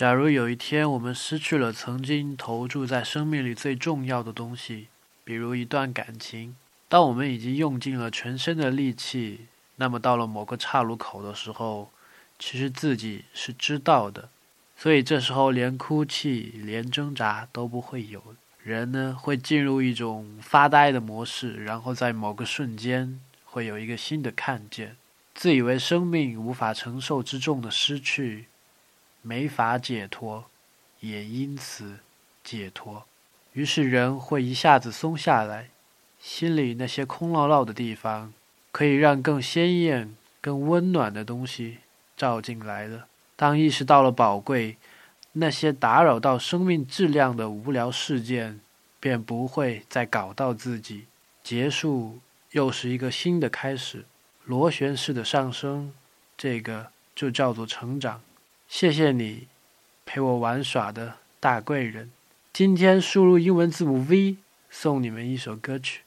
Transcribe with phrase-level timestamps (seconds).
[0.00, 4.88] 假如有一天我们失去了曾经投注在生命里最重要的东西，
[5.24, 6.56] 比如一段感情，
[6.88, 9.40] 当我们已经用尽了全身的力气，
[9.76, 11.90] 那么到了某个岔路口的时候，
[12.38, 14.30] 其实自己是知道的，
[14.74, 18.22] 所以这时候连哭泣、连挣扎都不会有。
[18.62, 24.96] 人呢会进入一种发呆的模式，然后在某个瞬间会有一个新的看见。
[25.34, 28.46] 自以为生命无法承受之重的失去，
[29.22, 30.44] 没法解脱，
[31.00, 31.98] 也因此
[32.42, 33.04] 解脱。
[33.52, 35.70] 于是人会一下子松下来，
[36.20, 38.32] 心里那些空落落的地方，
[38.70, 41.78] 可以让更鲜艳、更温暖的东西
[42.16, 43.06] 照进来了。
[43.36, 44.76] 当意识到了宝贵。
[45.34, 48.58] 那些打扰到生命质量的无聊事件，
[48.98, 51.04] 便不会再搞到自己。
[51.44, 52.18] 结束
[52.50, 54.04] 又是一个新的开始，
[54.44, 55.92] 螺旋式的上升，
[56.36, 58.20] 这个就叫做成长。
[58.72, 59.48] 谢谢你
[60.06, 62.12] 陪我玩耍的大贵人。
[62.52, 64.36] 今天输入英文字母 V，
[64.70, 65.98] 送你们一首歌曲。